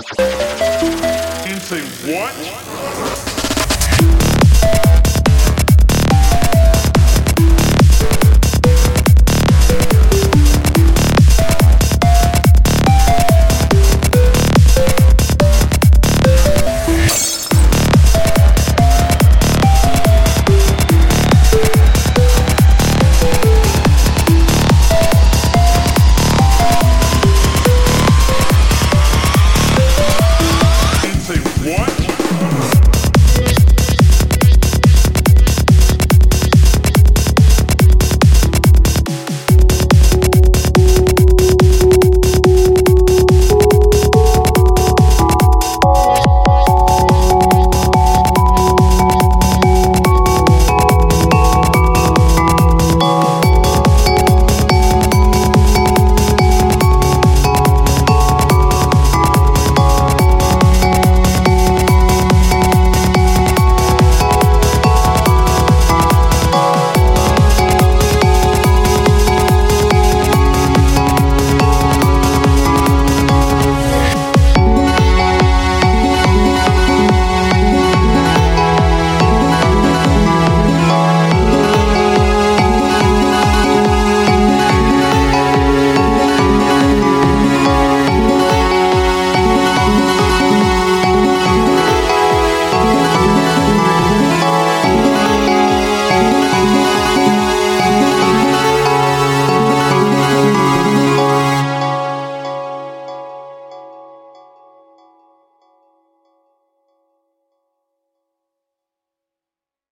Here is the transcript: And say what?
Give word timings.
And 0.00 1.60
say 1.60 1.82
what? 2.06 3.17